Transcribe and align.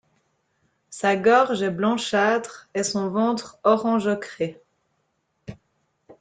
Sa 0.89 1.15
gorge 1.15 1.61
est 1.61 1.69
blanchâtre 1.69 2.67
et 2.73 2.81
son 2.81 3.09
ventre 3.09 3.59
orange 3.63 4.07
ocré. 4.07 4.59